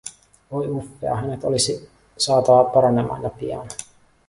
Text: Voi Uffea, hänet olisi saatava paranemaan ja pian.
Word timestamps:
Voi 0.51 0.67
Uffea, 0.67 1.15
hänet 1.15 1.43
olisi 1.43 1.89
saatava 2.17 2.63
paranemaan 2.63 3.23
ja 3.23 3.29
pian. 3.29 3.67